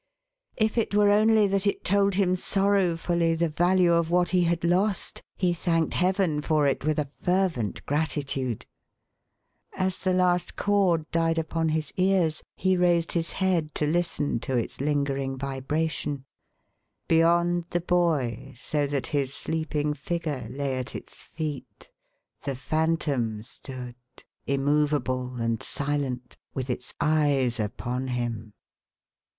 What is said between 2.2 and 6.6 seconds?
sorrowfullv the value of what he had h»t, he thanked Heaven